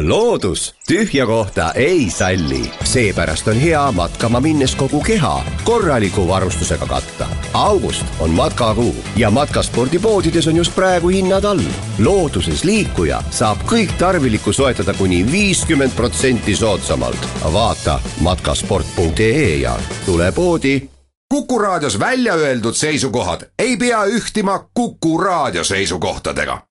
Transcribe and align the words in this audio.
loodus 0.00 0.74
tühja 0.88 1.26
kohta 1.26 1.72
ei 1.72 2.10
salli, 2.10 2.72
seepärast 2.84 3.48
on 3.48 3.56
hea 3.56 3.92
matkama 3.92 4.40
minnes 4.40 4.74
kogu 4.74 5.00
keha 5.00 5.44
korraliku 5.64 6.28
varustusega 6.28 6.86
katta. 6.86 7.26
august 7.54 8.06
on 8.20 8.30
matkakuu 8.30 8.94
ja 9.16 9.30
matkaspordipoodides 9.30 10.48
on 10.48 10.56
just 10.56 10.74
praegu 10.74 11.08
hinnad 11.08 11.44
all. 11.44 11.60
looduses 11.98 12.64
liikuja 12.64 13.22
saab 13.30 13.58
kõik 13.66 13.92
tarvilikku 13.98 14.52
soetada 14.52 14.94
kuni 14.94 15.32
viiskümmend 15.32 15.92
protsenti 15.96 16.56
soodsamalt. 16.56 17.28
vaata 17.52 18.00
matkasport.ee 18.20 19.56
ja 19.56 19.78
tule 20.06 20.32
poodi. 20.32 20.88
kuku 21.28 21.58
raadios 21.58 21.98
välja 21.98 22.34
öeldud 22.34 22.74
seisukohad 22.74 23.40
ei 23.58 23.76
pea 23.76 24.04
ühtima 24.04 24.64
Kuku 24.74 25.18
raadio 25.18 25.64
seisukohtadega. 25.64 26.62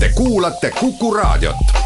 Te 0.00 0.08
kuulate 0.14 0.70
Kuku 0.70 1.14
raadiot 1.14 1.85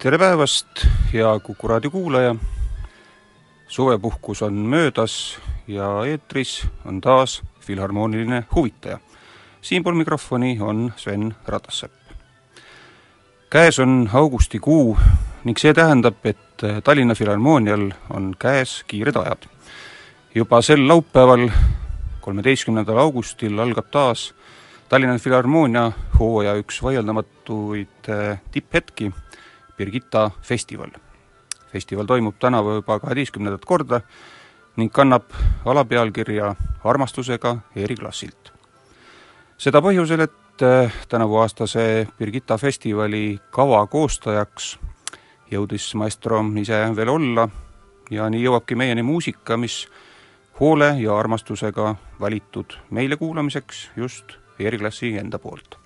tere 0.00 0.16
päevast, 0.18 0.86
hea 1.12 1.28
Kuku 1.44 1.68
raadio 1.68 1.90
kuulaja! 1.90 2.34
suvepuhkus 3.68 4.42
on 4.42 4.54
möödas 4.54 5.38
ja 5.68 6.04
eetris 6.06 6.66
on 6.84 7.00
taas 7.00 7.42
Filharmooniline 7.60 8.44
huvitaja. 8.54 8.98
siinpool 9.60 9.94
mikrofoni 9.94 10.56
on 10.60 10.92
Sven 10.96 11.34
Ratassepp. 11.46 11.92
käes 13.50 13.78
on 13.78 14.10
augustikuu 14.12 14.98
ning 15.44 15.58
see 15.58 15.74
tähendab, 15.74 16.24
et 16.24 16.64
Tallinna 16.84 17.14
Filharmoonial 17.14 17.90
on 18.10 18.34
käes 18.38 18.84
kiired 18.86 19.16
ajad. 19.16 19.44
juba 20.34 20.62
sel 20.62 20.88
laupäeval, 20.88 21.50
kolmeteistkümnendal 22.20 22.98
augustil 22.98 23.58
algab 23.58 23.90
taas 23.90 24.34
Tallinna 24.88 25.18
Filharmoonia 25.18 25.92
hooaja 26.18 26.54
üks 26.56 26.82
vaieldamatuid 26.82 28.08
eh, 28.08 28.40
tipphetki 28.50 29.12
Birgitta 29.80 30.30
festival. 30.42 30.90
festival 31.72 32.04
toimub 32.06 32.34
tänavu 32.38 32.74
juba 32.74 32.98
kaheteistkümnendat 33.00 33.64
korda 33.64 34.00
ning 34.76 34.92
kannab 34.92 35.32
alapealkirja 35.64 36.54
Armastusega 36.84 37.56
eriklassilt. 37.76 38.52
seda 39.58 39.80
põhjusel, 39.80 40.20
et 40.20 40.62
äh, 40.62 40.92
tänavuaastase 41.08 42.08
Birgitta 42.18 42.58
festivali 42.58 43.40
kava 43.50 43.86
koostajaks 43.86 44.78
jõudis 45.50 45.94
maestro 45.94 46.44
ise 46.60 46.84
veel 46.96 47.08
olla 47.08 47.48
ja 48.10 48.28
nii 48.30 48.44
jõuabki 48.44 48.76
meieni 48.76 49.02
muusika, 49.02 49.56
mis 49.56 49.86
hoole 50.60 50.94
ja 51.00 51.16
armastusega 51.16 51.94
valitud 52.20 52.76
meile 52.90 53.16
kuulamiseks 53.16 53.90
just 53.96 54.36
eriklassi 54.58 55.16
enda 55.16 55.38
poolt 55.38 55.79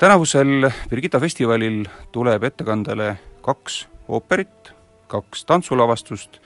tänavusel 0.00 0.70
Birgitta 0.88 1.20
festivalil 1.20 1.84
tuleb 2.12 2.44
ettekandele 2.48 3.18
kaks 3.44 3.82
ooperit, 4.08 4.72
kaks 5.12 5.44
tantsulavastust 5.44 6.38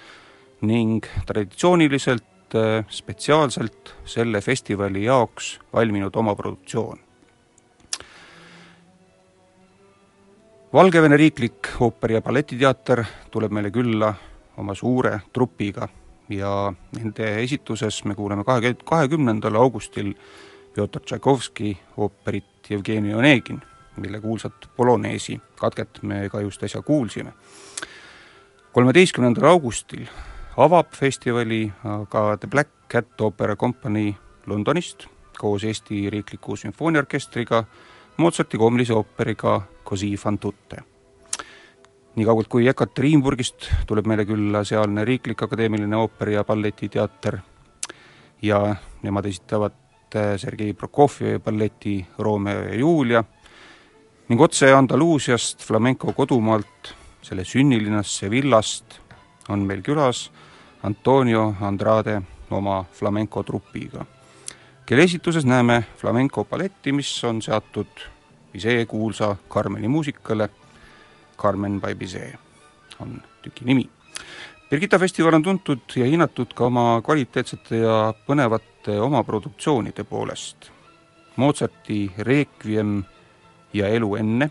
ning 0.66 1.06
traditsiooniliselt 1.26 2.56
äh, 2.59 2.82
spetsiaalselt 2.91 3.94
selle 4.10 4.41
festivali 4.41 5.04
jaoks 5.04 5.60
valminud 5.72 6.16
oma 6.16 6.34
produktsioon. 6.34 6.98
Valgevene 10.72 11.16
Riiklik 11.16 11.69
Ooperi- 11.81 12.15
ja 12.19 12.22
Balletiteater 12.22 13.04
tuleb 13.31 13.53
meile 13.54 13.71
külla 13.71 14.15
oma 14.56 14.75
suure 14.75 15.21
trupiga 15.32 15.86
ja 16.28 16.72
nende 16.98 17.31
esituses 17.44 18.03
me 18.04 18.15
kuuleme 18.19 18.44
kahe, 18.44 18.75
kahekümnendal 18.84 19.54
augustil 19.54 20.10
Pjotor 20.75 21.03
Tšaikovski 21.03 21.77
ooperit 21.97 22.71
Jevgeni 22.71 23.15
Onegin, 23.15 23.61
mille 23.97 24.21
kuulsat 24.21 24.67
Poloneesi 24.77 25.41
katket 25.57 26.03
me 26.03 26.29
ka 26.29 26.41
just 26.41 26.62
äsja 26.62 26.83
kuulsime. 26.83 27.33
kolmeteistkümnendal 28.73 29.45
augustil 29.45 30.07
avab 30.57 30.91
festivali 30.93 31.73
aga 31.84 32.37
The 32.37 32.49
Black 32.49 32.71
Cat 32.89 33.21
Opera 33.21 33.57
Company 33.57 34.15
Londonist 34.47 35.07
koos 35.39 35.65
Eesti 35.65 36.11
Riikliku 36.11 36.57
Sümfooniaorkestriga 36.57 37.65
Mozarti 38.17 38.59
koomilise 38.59 38.95
ooperiga 38.95 39.61
Così 39.84 40.17
fan 40.17 40.39
tutte. 40.39 40.77
nii 42.17 42.25
kaugelt 42.25 42.49
kui 42.49 42.69
Ekaterinburgist 42.69 43.71
tuleb 43.87 44.07
meile 44.07 44.25
külla 44.25 44.65
sealne 44.65 45.05
Riiklik 45.05 45.43
Akadeemiline 45.43 45.97
Ooperi- 45.97 46.34
ja 46.34 46.45
Balletiteater 46.45 47.39
ja 48.43 48.77
nemad 49.03 49.25
esitavad 49.25 49.84
ette 50.15 50.39
Sergei 50.39 50.73
Prokofjevi 50.73 51.39
balleti 51.39 52.07
Romeo 52.19 52.63
ja 52.63 52.75
Julia 52.75 53.25
ning 54.29 54.41
otse 54.41 54.71
Andaluusiast, 54.73 55.65
flamenco 55.67 56.13
kodumaalt, 56.13 56.95
selle 57.23 57.45
sünnilinnast 57.45 58.21
Sevillast 58.21 59.01
on 59.49 59.67
meil 59.67 59.83
külas 59.83 60.31
Antonio 60.83 61.55
Andrade 61.61 62.21
oma 62.51 62.85
flamenco 62.93 63.43
trupiga, 63.43 64.05
kelle 64.87 65.03
esituses 65.03 65.45
näeme 65.45 65.83
flamenco 65.99 66.45
balletti, 66.45 66.93
mis 66.93 67.11
on 67.25 67.43
seatud 67.43 68.07
Bizet 68.55 68.87
kuulsa 68.89 69.35
Carmeni 69.51 69.89
muusikale, 69.89 70.49
Carmen 71.37 71.81
by 71.81 71.95
Bizet 71.99 72.39
on 73.03 73.19
tüki 73.43 73.67
nimi 73.67 73.89
Birgitta 74.71 74.99
festival 74.99 75.35
on 75.35 75.43
tuntud 75.43 75.93
ja 75.97 76.07
hinnatud 76.09 76.55
ka 76.57 76.65
oma 76.71 77.03
kvaliteetsete 77.05 77.83
ja 77.83 77.97
põnevate 78.27 78.95
omaproduktsioonide 79.01 80.07
poolest. 80.09 80.71
Mozarti 81.37 81.99
Requiem 82.19 83.03
ja 83.77 83.91
Elu 83.93 84.09
enne, 84.16 84.49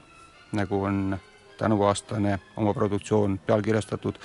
nagu 0.53 0.83
on 0.83 1.17
tänavuaastane 1.57 2.37
omaproduktsioon 2.57 3.39
pealkirjastatud, 3.45 4.21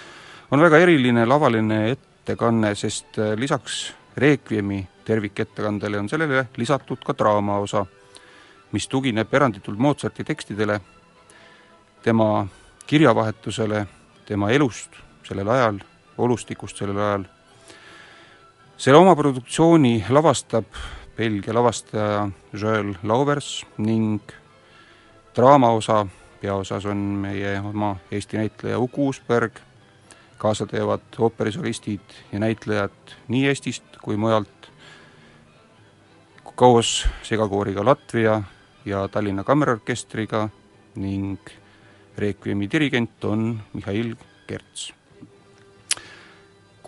on 0.50 0.60
väga 0.60 0.82
eriline 0.84 1.24
lavaline 1.26 1.80
ettekanne, 1.94 2.74
sest 2.74 3.16
lisaks 3.36 3.94
Requiemi 4.16 4.82
tervikettekandele 5.04 5.98
on 5.98 6.08
sellele 6.08 6.48
lisatud 6.56 7.00
ka 7.00 7.16
draamaosa, 7.16 7.86
mis 8.72 8.88
tugineb 8.88 9.34
eranditult 9.34 9.78
Mozarti 9.78 10.24
tekstidele, 10.24 10.80
tema 12.02 12.46
kirjavahetusele, 12.86 13.86
tema 14.26 14.50
elust 14.50 15.07
sellel 15.28 15.48
ajal, 15.48 15.82
olustikust 16.18 16.80
sellel 16.80 16.98
ajal. 16.98 17.24
selle 18.78 18.98
oma 18.98 19.16
produktsiooni 19.16 20.04
lavastab 20.08 20.66
Belgia 21.18 21.54
lavastaja 21.54 22.28
Joel 22.52 22.94
Lauvers 23.02 23.66
ning 23.78 24.22
draamaosa 25.36 26.06
peaosas 26.40 26.86
on 26.86 26.96
meie 26.96 27.58
oma 27.60 27.96
Eesti 28.10 28.36
näitleja 28.36 28.78
Uku 28.78 29.06
Uusberg, 29.06 29.58
kaasa 30.38 30.66
teevad 30.66 31.18
ooperisolistid 31.18 32.14
ja 32.32 32.38
näitlejad 32.38 33.16
nii 33.28 33.48
Eestist 33.48 33.98
kui 34.02 34.16
mujalt. 34.16 34.70
koos 36.54 37.06
segakooriga 37.22 37.84
Latvia 37.84 38.42
ja 38.84 39.08
Tallinna 39.08 39.44
Kammerorkestriga 39.44 40.48
ning 40.94 41.38
Requiemi 42.18 42.70
dirigent 42.70 43.24
on 43.24 43.60
Mihhail 43.72 44.14
Kerts. 44.46 44.97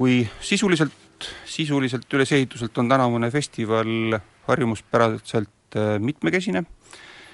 Kui 0.01 0.23
sisuliselt, 0.41 1.27
sisuliselt 1.45 2.15
ülesehituselt 2.17 2.79
on 2.81 2.89
tänavune 2.89 3.29
festival 3.31 4.17
harjumuspäraselt 4.47 5.77
äh, 5.77 5.99
mitmekesine, 6.01 6.63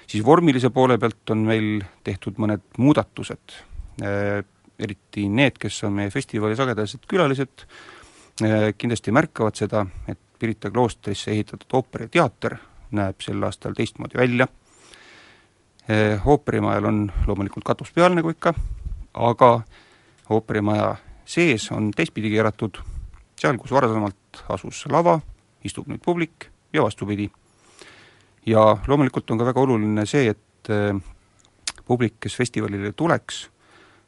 siis 0.07 0.25
vormilise 0.27 0.73
poole 0.75 0.99
pealt 0.99 1.31
on 1.31 1.45
meil 1.47 1.85
tehtud 2.05 2.41
mõned 2.43 2.65
muudatused, 2.83 3.55
äh, 4.03 4.43
eriti 4.83 5.29
need, 5.31 5.61
kes 5.63 5.79
on 5.87 5.95
meie 6.01 6.11
festivali 6.11 6.59
sagedased 6.59 7.07
külalised, 7.07 7.69
äh, 8.43 8.73
kindlasti 8.75 9.15
märkavad 9.15 9.63
seda, 9.63 9.87
et 10.11 10.19
Pirita 10.37 10.69
kloostrisse 10.69 11.31
ehitatud 11.33 11.71
ooperiteater 11.79 12.59
näeb 12.99 13.23
sel 13.25 13.47
aastal 13.47 13.73
teistmoodi 13.79 14.19
välja, 14.19 14.45
ooperimajal 16.29 16.91
on 16.91 16.99
loomulikult 17.25 17.65
katus 17.65 17.95
peal, 17.95 18.13
nagu 18.13 18.29
ikka, 18.35 18.53
aga 19.17 19.49
ooperimaja 20.29 20.91
sees 21.27 21.71
on 21.75 21.91
teistpidi 21.91 22.31
keeratud, 22.31 22.79
seal, 23.41 23.59
kus 23.59 23.75
varasemalt 23.75 24.45
asus 24.55 24.85
lava, 24.93 25.19
istub 25.67 25.89
nüüd 25.91 26.03
publik 26.05 26.49
ja 26.73 26.83
vastupidi. 26.87 27.31
ja 28.47 28.77
loomulikult 28.87 29.31
on 29.31 29.39
ka 29.39 29.45
väga 29.45 29.61
oluline 29.61 30.07
see, 30.07 30.31
et 30.31 30.71
äh, 30.71 30.95
publik, 31.85 32.21
kes 32.21 32.37
festivalile 32.37 32.93
tuleks, 32.93 33.49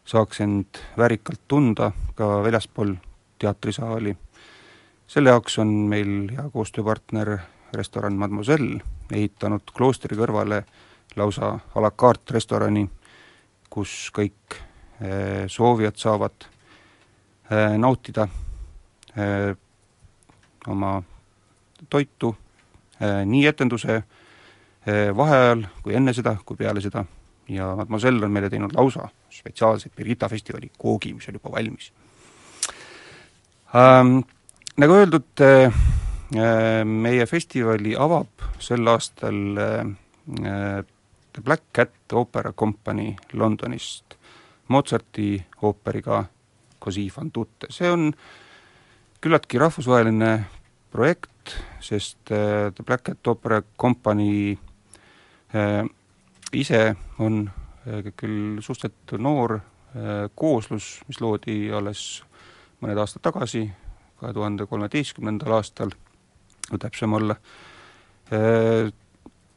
saaks 0.07 0.41
end 0.41 0.79
väärikalt 0.99 1.41
tunda 1.49 1.93
ka 2.15 2.43
väljaspool 2.43 2.95
teatrisaali. 3.39 4.17
selle 5.07 5.31
jaoks 5.31 5.59
on 5.59 5.69
meil 5.91 6.31
hea 6.31 6.51
koostööpartner 6.53 7.39
restoran 7.73 8.15
Mademoiselle 8.15 8.81
ehitanud 9.13 9.73
kloostri 9.77 10.17
kõrvale 10.17 10.63
lausa 11.17 11.59
a 11.75 11.81
la 11.81 11.91
carte 11.91 12.35
restorani, 12.35 12.89
kus 13.71 14.11
kõik 14.15 14.55
äh, 14.55 15.47
soovijad 15.47 15.97
saavad 15.97 16.49
nautida 17.79 18.29
oma 20.69 21.03
toitu 21.91 22.35
Äh, 23.03 23.27
nii 23.27 23.47
etenduse 23.47 23.95
äh, 23.95 25.17
vaheajal 25.17 25.61
kui 25.85 25.95
enne 25.95 26.11
seda, 26.17 26.33
kui 26.45 26.57
peale 26.59 26.81
seda 26.83 27.05
ja 27.49 27.69
Mademoiselle 27.79 28.27
on 28.27 28.33
meile 28.35 28.49
teinud 28.51 28.73
lausa 28.75 29.05
spetsiaalse 29.31 29.93
Birgitta 29.95 30.27
festivali 30.29 30.73
koogi, 30.79 31.13
mis 31.15 31.29
on 31.31 31.39
juba 31.39 31.53
valmis 31.55 31.93
ähm,. 33.71 34.19
Nagu 34.79 34.95
öeldud 34.99 35.43
äh,, 35.47 35.79
meie 36.85 37.27
festivali 37.31 37.95
avab 37.95 38.43
sel 38.59 38.91
aastal 38.91 39.63
äh, 39.63 40.83
The 41.33 41.45
Black 41.45 41.71
Cat 41.73 42.19
Opera 42.19 42.53
Company 42.53 43.15
Londonist 43.33 44.19
Mozarti 44.69 45.37
ooperiga 45.63 46.25
Così 46.79 47.09
fan 47.11 47.33
tutte, 47.35 47.67
see 47.75 47.91
on 47.91 48.13
küllaltki 49.21 49.59
rahvusvaheline 49.59 50.33
projekt, 50.91 51.57
sest 51.81 52.31
äh, 52.31 52.71
The 52.75 52.85
Black 52.87 53.05
Cat 53.05 53.27
Opera 53.27 53.63
Company 53.81 54.59
äh, 55.55 55.85
ise 56.53 56.97
on 57.19 57.51
äh, 57.87 58.13
küll 58.17 58.61
suhteliselt 58.63 59.19
noor 59.19 59.61
kooslus, 60.37 60.99
mis 61.09 61.17
loodi 61.19 61.71
alles 61.75 62.21
mõned 62.85 62.99
aastad 63.01 63.23
tagasi, 63.25 63.63
kahe 64.21 64.35
tuhande 64.37 64.67
kolmeteistkümnendal 64.69 65.55
aastal, 65.57 65.95
kui 66.69 66.79
täpsem 66.79 67.17
olla, 67.17 67.35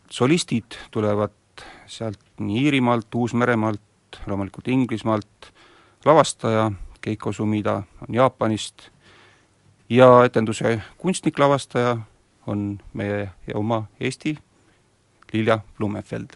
solistid 0.09 0.77
tulevad 0.95 1.65
sealt 1.83 2.39
nii 2.39 2.63
Iirimaalt, 2.63 3.11
Uus-Meremaalt, 3.11 4.21
loomulikult 4.31 4.71
Inglismaalt, 4.71 5.51
lavastaja 6.07 6.69
Keiko 7.01 7.33
Sumida 7.33 7.73
on 8.01 8.15
Jaapanist 8.15 8.89
ja 9.89 10.23
etenduse 10.25 10.81
kunstnik-lavastaja 10.97 11.97
on 12.47 12.79
meie 12.93 13.29
oma 13.53 13.83
Eesti 13.99 14.37
Lilja 15.33 15.59
Blumefeld. 15.77 16.29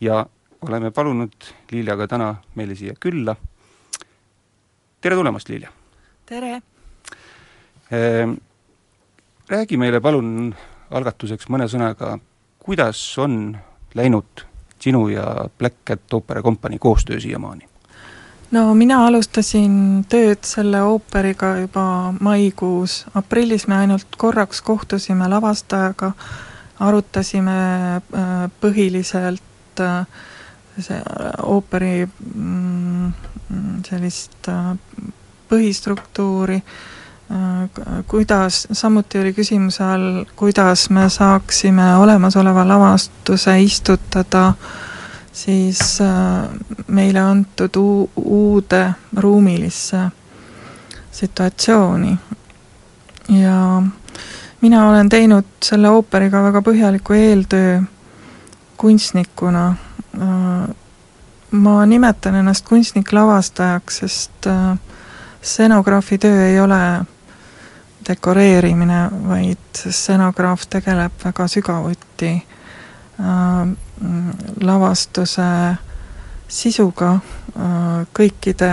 ja 0.00 0.26
oleme 0.68 0.90
palunud 0.90 1.32
Liljaga 1.70 2.06
täna 2.06 2.34
meile 2.54 2.74
siia 2.74 2.94
külla. 3.00 3.36
tere 5.00 5.16
tulemast, 5.16 5.48
Lilja! 5.48 5.72
tere! 6.26 6.62
Ehm, 7.90 8.34
räägi 9.48 9.76
meile 9.76 10.00
palun 10.00 10.54
algatuseks 10.90 11.48
mõne 11.48 11.66
sõnaga, 11.68 12.18
kuidas 12.58 13.18
on 13.18 13.58
läinud 13.94 14.46
sinu 14.80 15.08
ja 15.08 15.48
Black 15.58 15.84
Cat 15.84 16.14
Opera 16.14 16.42
Company 16.42 16.78
koostöö 16.78 17.20
siiamaani? 17.20 17.69
No 18.50 18.62
mina 18.74 19.04
alustasin 19.06 20.04
tööd 20.10 20.42
selle 20.46 20.82
ooperiga 20.86 21.54
juba 21.60 21.84
maikuus, 22.20 23.04
aprillis 23.14 23.66
me 23.70 23.80
ainult 23.84 24.18
korraks 24.18 24.62
kohtusime 24.66 25.28
lavastajaga, 25.30 26.12
arutasime 26.80 27.56
äh, 27.96 28.44
põhiliselt 28.60 29.84
äh, 29.84 30.04
see 30.78 30.98
äh, 30.98 31.32
ooperi 31.42 32.06
mm, 32.06 33.12
sellist 33.86 34.48
põhistruktuuri, 35.50 36.60
kuidas, 38.06 38.60
samuti 38.72 39.18
oli 39.18 39.32
küsimuse 39.34 39.82
all, 39.82 40.06
kuidas 40.38 40.84
me 40.94 41.08
saaksime 41.10 41.88
olemasoleva 41.98 42.62
lavastuse 42.68 43.56
istutada 43.62 44.44
äh, 44.48 44.89
siis 45.32 46.00
äh, 46.00 46.48
meile 46.86 47.20
antud 47.20 47.76
uu-, 47.76 48.10
uude 48.16 48.92
ruumilisse 49.16 50.10
situatsiooni. 51.12 52.18
ja 53.28 53.82
mina 54.60 54.88
olen 54.88 55.08
teinud 55.08 55.44
selle 55.62 55.90
ooperiga 55.90 56.42
väga 56.42 56.62
põhjaliku 56.62 57.12
eeltöö 57.12 57.82
kunstnikuna. 58.76 59.68
Äh, 60.14 60.74
ma 61.50 61.86
nimetan 61.86 62.34
ennast 62.34 62.66
kunstnik-lavastajaks, 62.66 63.98
sest 63.98 64.46
äh, 64.46 64.78
stsenograafi 65.42 66.18
töö 66.18 66.46
ei 66.46 66.60
ole 66.60 67.04
dekoreerimine, 68.08 69.08
vaid 69.28 69.82
stseноgraaf 69.86 70.66
tegeleb 70.70 71.12
väga 71.24 71.48
sügavuti 71.48 72.32
lavastuse 74.60 75.76
sisuga, 76.48 77.10
äh, 77.12 78.06
kõikide 78.18 78.70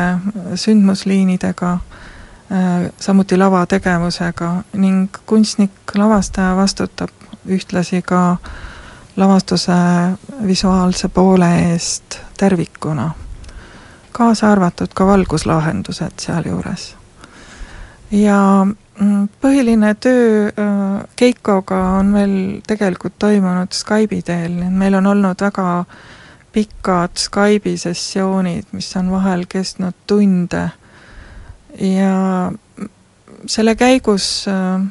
sündmusliinidega, 0.55 1.71
äh, 1.73 2.91
samuti 2.99 3.37
lavategevusega 3.37 4.51
ning 4.73 5.09
kunstnik-lavastaja 5.25 6.55
vastutab 6.55 7.09
ühtlasi 7.47 8.01
ka 8.01 8.37
lavastuse 9.17 9.77
visuaalse 10.47 11.07
poole 11.07 11.49
eest 11.71 12.19
tervikuna, 12.37 13.11
kaasa 14.11 14.51
arvatud 14.51 14.93
ka 14.93 15.05
valguslahendused 15.05 16.19
sealjuures. 16.19 16.95
ja 18.11 18.67
põhiline 19.41 19.93
töö 20.01 20.47
äh, 20.47 21.03
Keikoga 21.15 21.79
on 21.99 22.11
meil 22.15 22.35
tegelikult 22.67 23.17
toimunud 23.19 23.73
Skype'i 23.75 24.23
teel, 24.25 24.55
nii 24.57 24.69
et 24.71 24.77
meil 24.77 24.97
on 24.97 25.09
olnud 25.13 25.41
väga 25.41 25.85
pikad 26.53 27.17
Skype'i 27.21 27.77
sessioonid, 27.77 28.71
mis 28.73 28.89
on 28.97 29.11
vahel 29.13 29.45
kestnud 29.49 29.93
tunde. 30.07 30.69
Ja 31.77 32.51
selle 33.45 33.75
käigus 33.77 34.47
äh, 34.49 34.81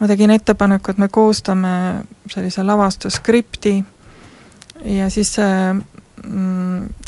ma 0.00 0.08
tegin 0.08 0.30
ettepaneku, 0.30 0.92
et 0.92 0.98
me 0.98 1.08
koostame 1.08 1.74
sellise 2.28 2.62
lavastuskripti 2.66 3.78
ja 4.84 5.10
siis 5.10 5.34
see 5.38 5.52
Mm, 5.72 5.95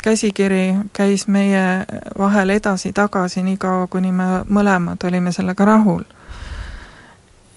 käsikiri 0.03 0.75
käis 0.93 1.27
meie 1.27 1.85
vahel 2.17 2.49
edasi-tagasi 2.49 3.43
nii 3.43 3.57
kaua, 3.57 3.87
kuni 3.87 4.11
me 4.11 4.43
mõlemad 4.49 5.03
olime 5.07 5.31
sellega 5.31 5.65
rahul. 5.65 6.03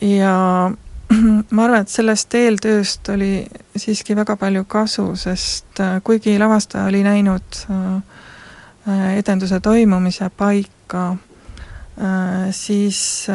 ja 0.00 0.70
ma 1.54 1.64
arvan, 1.64 1.82
et 1.82 1.92
sellest 1.92 2.34
eeltööst 2.34 3.08
oli 3.12 3.44
siiski 3.76 4.16
väga 4.16 4.36
palju 4.40 4.64
kasu, 4.70 5.12
sest 5.18 5.80
äh, 5.82 5.98
kuigi 6.04 6.38
lavastaja 6.40 6.88
oli 6.90 7.02
näinud 7.04 7.58
äh, 7.70 9.18
edenduse 9.18 9.60
toimumise 9.60 10.30
paika, 10.36 11.04
äh, 11.12 12.48
siis 12.50 13.26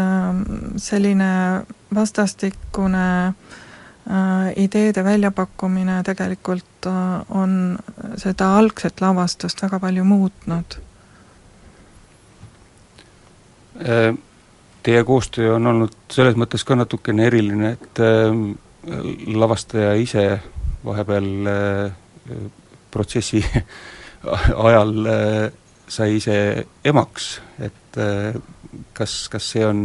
selline 0.77 1.31
vastastikune 1.95 3.07
ideede 4.55 5.03
väljapakkumine 5.03 5.99
tegelikult 6.07 6.87
on 7.35 7.77
seda 8.19 8.53
algset 8.57 9.01
lavastust 9.03 9.61
väga 9.63 9.79
palju 9.83 10.05
muutnud. 10.07 10.77
Teie 14.83 15.03
koostöö 15.03 15.55
on 15.57 15.67
olnud 15.73 15.97
selles 16.11 16.37
mõttes 16.39 16.63
ka 16.63 16.77
natukene 16.79 17.27
eriline, 17.27 17.73
et 17.75 18.01
lavastaja 19.35 19.91
ise 19.99 20.23
vahepeal 20.87 21.51
protsessi 22.91 23.43
ajal 24.67 24.95
sai 25.87 26.15
ise 26.15 26.39
emaks, 26.87 27.29
et 27.59 28.01
kas, 28.95 29.19
kas 29.31 29.51
see 29.51 29.67
on 29.67 29.83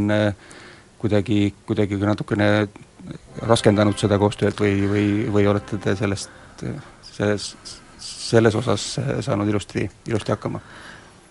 kuidagi, 1.03 1.55
kuidagi 1.67 1.99
natukene 1.99 2.49
raskendanud 3.49 3.99
seda 3.99 4.19
koostööd 4.19 4.59
või, 4.61 4.75
või, 4.89 5.07
või 5.33 5.47
olete 5.51 5.79
te 5.83 5.97
sellest, 5.99 6.31
selles, 7.13 7.53
selles 7.99 8.55
osas 8.55 8.95
saanud 9.25 9.49
ilusti, 9.49 9.89
ilusti 10.09 10.35
hakkama? 10.35 10.61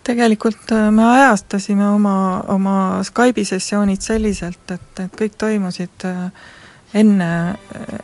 tegelikult 0.03 0.71
äh, 0.71 0.89
me 0.91 1.05
ajastasime 1.05 1.87
oma, 1.89 2.43
oma 2.47 3.03
Skype'i 3.03 3.45
sessioonid 3.45 4.01
selliselt, 4.01 4.63
et, 4.71 4.89
et 5.03 5.13
kõik 5.17 5.37
toimusid 5.39 6.05
äh, 6.09 6.49
enne, 7.01 7.31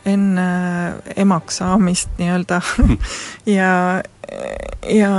enne 0.08 0.48
emaks 1.16 1.60
saamist 1.62 2.14
nii-öelda 2.20 2.60
ja, 3.58 3.72
ja 4.88 5.12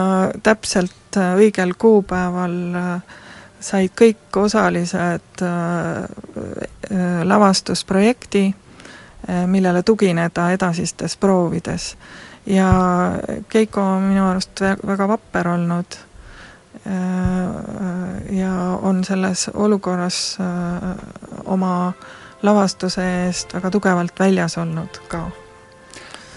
täpselt 0.43 1.19
äh, 1.19 1.35
õigel 1.43 1.75
kuupäeval 1.77 2.57
said 3.59 3.91
kõik 3.99 4.37
osalised 4.39 5.41
lavastusprojekti, 7.23 8.55
millele 9.45 9.83
tugineda 9.83 10.51
edasistes 10.51 11.17
proovides. 11.17 11.97
ja 12.45 12.69
Keiko 13.49 13.81
on 13.81 14.01
minu 14.09 14.23
arust 14.29 14.61
väga 14.87 15.07
vapper 15.07 15.47
olnud 15.47 15.97
Äh, 16.87 18.37
ja 18.39 18.79
on 18.81 19.03
selles 19.03 19.49
olukorras 19.53 20.37
äh, 20.39 20.95
oma 21.45 21.93
lavastuse 22.41 23.03
eest 23.25 23.53
väga 23.53 23.71
tugevalt 23.71 24.19
väljas 24.19 24.57
olnud 24.57 25.01
ka. 25.11 25.25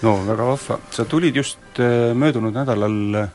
no 0.03 0.17
väga 0.27 0.47
vahva, 0.47 0.79
sa 0.91 1.05
tulid 1.05 1.37
just 1.37 1.79
äh, 1.79 2.11
möödunud 2.15 2.55
nädalal 2.55 3.29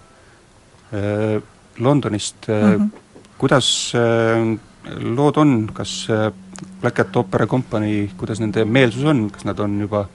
Londonist 1.80 2.48
mm, 2.48 2.76
-hmm. 2.76 2.90
kuidas 3.38 3.94
lood 5.00 5.38
on, 5.38 5.70
kas 5.74 6.08
Black 6.82 6.98
Cat 6.98 7.16
Opera 7.16 7.48
Company, 7.48 8.10
kuidas 8.18 8.40
nende 8.40 8.66
meelsus 8.66 9.06
on, 9.06 9.30
kas 9.34 9.46
nad 9.46 9.60
on 9.60 9.80
juba, 9.82 10.06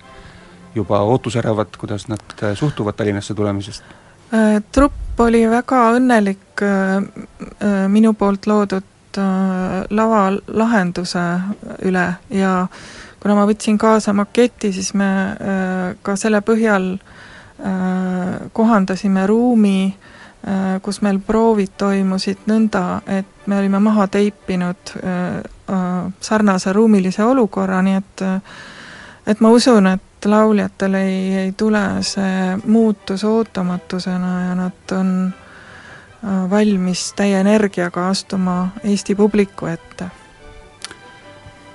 juba 0.75 1.03
ootusärevad, 1.03 1.77
kuidas 1.79 2.09
nad 2.09 2.23
suhtuvad 2.59 2.97
Tallinnasse 2.97 3.35
tulemisest? 3.35 3.85
Äh, 4.33 4.63
trupp 4.73 5.21
oli 5.21 5.43
väga 5.51 5.83
õnnelik 5.93 6.63
äh, 6.65 6.97
äh, 6.97 7.89
minu 7.93 8.15
poolt 8.17 8.47
loodud 8.49 8.89
lavalahenduse 9.93 11.23
üle 11.85 12.05
ja 12.33 12.53
kuna 13.21 13.35
ma 13.37 13.43
võtsin 13.45 13.77
kaasa 13.77 14.15
maketi, 14.17 14.71
siis 14.73 14.95
me 14.97 15.09
ka 16.01 16.15
selle 16.17 16.41
põhjal 16.41 16.87
kohandasime 18.57 19.27
ruumi, 19.29 19.93
kus 20.83 20.99
meil 21.03 21.21
proovid 21.23 21.77
toimusid 21.79 22.49
nõnda, 22.51 23.01
et 23.07 23.47
me 23.47 23.61
olime 23.61 23.79
maha 23.79 24.09
teipinud 24.11 24.91
sarnase 26.21 26.73
ruumilise 26.75 27.23
olukorra, 27.23 27.79
nii 27.87 27.95
et 28.01 28.25
et 29.27 29.41
ma 29.41 29.51
usun, 29.55 29.87
et 29.87 30.27
lauljatel 30.27 30.95
ei, 30.95 31.35
ei 31.45 31.53
tule 31.53 31.83
see 32.07 32.57
muutus 32.67 33.25
ootamatusena 33.25 34.33
ja 34.49 34.55
nad 34.59 34.95
on 34.99 35.13
äh, 36.25 36.51
valmis 36.51 37.13
täie 37.17 37.41
energiaga 37.41 38.09
astuma 38.09 38.69
Eesti 38.85 39.15
publiku 39.15 39.67
ette. 39.67 40.11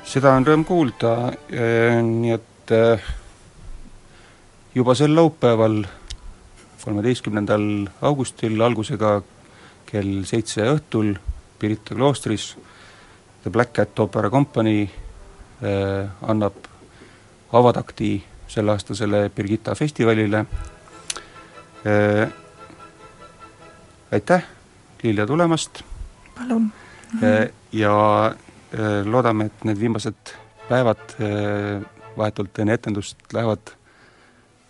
seda 0.08 0.34
on 0.40 0.48
rõõm 0.48 0.64
kuulda, 0.68 1.14
äh, 1.52 2.00
nii 2.04 2.36
et 2.36 2.76
äh, 2.76 3.08
juba 4.76 4.96
sel 4.96 5.16
laupäeval, 5.16 5.84
kolmeteistkümnendal 6.88 7.66
augustil 8.08 8.62
algusega 8.64 9.20
kell 9.88 10.24
seitse 10.28 10.64
õhtul 10.72 11.14
Pirita 11.60 11.96
kloostris 11.98 12.54
The 13.44 13.52
Black 13.52 13.76
Cat 13.76 14.00
Opera 14.00 14.30
Company 14.32 14.88
annab 16.22 16.68
avatakti 17.52 18.12
selleaastasele 18.48 19.30
Birgitta 19.36 19.76
festivalile 19.76 20.46
äh,. 21.86 22.30
aitäh, 24.12 24.44
Lilja, 25.04 25.28
tulemast! 25.28 25.84
palun! 26.36 26.72
Äh, 27.24 27.50
ja 27.72 28.26
äh, 28.74 29.06
loodame, 29.06 29.46
et 29.46 29.64
need 29.64 29.80
viimased 29.80 30.34
päevad 30.70 31.16
äh, 31.20 31.84
vahetult 32.18 32.60
enne 32.60 32.76
etendust 32.78 33.34
lähevad, 33.34 33.74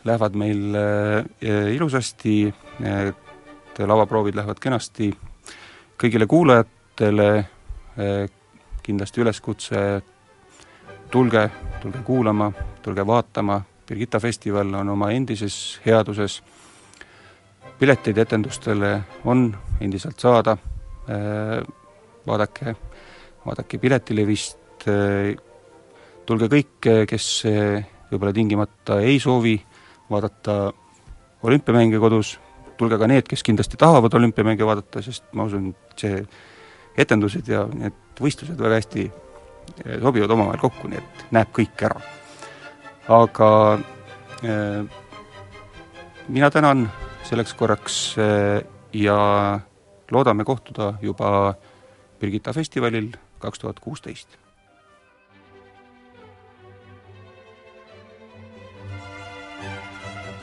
lähevad 0.06 0.36
meil 0.36 0.76
äh, 0.76 1.74
ilusasti, 1.74 2.54
et 2.84 3.80
lavaproovid 3.80 4.36
lähevad 4.36 4.60
kenasti, 4.62 5.12
kõigile 5.98 6.28
kuulajatele 6.30 7.30
kindlasti 8.86 9.22
üleskutse, 9.22 9.80
tulge, 11.12 11.48
tulge 11.82 12.02
kuulama, 12.06 12.52
tulge 12.82 13.06
vaatama, 13.08 13.62
Birgitta 13.88 14.20
festival 14.20 14.74
on 14.76 14.90
oma 14.92 15.10
endises 15.16 15.80
headuses, 15.86 16.42
pileteid 17.80 18.18
etendustele 18.20 18.90
on 19.26 19.46
endiselt 19.80 20.20
saada, 20.20 20.58
vaadake, 22.28 22.74
vaadake 23.46 23.80
Piletilevist, 23.80 24.88
tulge 26.28 26.50
kõik, 26.52 26.90
kes 27.08 27.30
võib-olla 28.12 28.36
tingimata 28.36 29.00
ei 29.04 29.20
soovi 29.24 29.56
vaadata 30.12 30.58
olümpiamänge 31.44 32.00
kodus, 32.00 32.38
tulge 32.78 32.98
ka 32.98 33.08
need, 33.10 33.28
kes 33.30 33.44
kindlasti 33.44 33.78
tahavad 33.78 34.14
olümpiamänge 34.14 34.66
vaadata, 34.66 35.02
sest 35.02 35.26
ma 35.34 35.48
usun, 35.48 35.72
et 35.74 36.04
see 36.04 36.22
etendused 36.98 37.50
ja 37.50 37.66
need 37.74 37.96
võistlused 38.22 38.58
väga 38.60 38.80
hästi 38.80 39.08
sobivad 40.02 40.32
omavahel 40.34 40.62
kokku, 40.62 40.90
nii 40.90 41.02
et 41.02 41.26
näeb 41.36 41.52
kõik 41.56 41.84
ära. 41.90 42.00
Aga 43.14 43.50
äh, 44.44 44.82
mina 46.28 46.50
tänan 46.52 46.88
selleks 47.28 47.54
korraks 47.60 48.00
äh, 48.20 48.64
ja 48.94 49.20
loodame 50.12 50.48
kohtuda 50.48 50.94
juba 51.02 51.56
Birgitta 52.20 52.54
festivalil 52.54 53.12
kaks 53.40 53.60
tuhat 53.62 53.80
kuusteist 53.80 54.40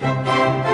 Tallinna 0.05 0.74